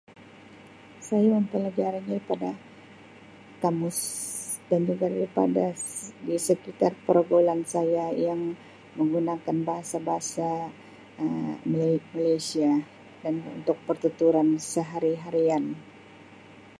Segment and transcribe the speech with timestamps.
[1.07, 2.49] Saya mempelajarinya daripada
[3.61, 3.99] kamus
[4.69, 5.65] dan juga daripada
[6.25, 8.41] di sekitar perbualan saya yang
[8.97, 10.49] menggunakan bahasa-bahasa
[11.21, 12.71] Um Ma-Malaysia
[13.23, 15.65] dan juga untuk pertuturan sehari-harian.